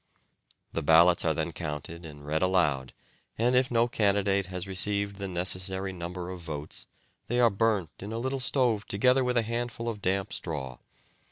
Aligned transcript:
The 0.73 0.81
ballots 0.81 1.23
are 1.25 1.33
then 1.35 1.51
counted 1.51 2.07
and 2.07 2.25
read 2.25 2.41
aloud, 2.41 2.91
and 3.37 3.55
if 3.55 3.69
no 3.69 3.87
candidate 3.87 4.47
has 4.47 4.65
received 4.65 5.17
the 5.17 5.27
necessary 5.27 5.93
number 5.93 6.31
of 6.31 6.39
votes, 6.39 6.87
they 7.27 7.39
are 7.39 7.51
burnt 7.51 7.91
in 7.99 8.11
a 8.11 8.17
little 8.17 8.39
stove 8.39 8.87
together 8.87 9.23
with 9.23 9.37
a 9.37 9.43
handful 9.43 9.87
of 9.87 10.01
damp 10.01 10.33
straw. 10.33 10.79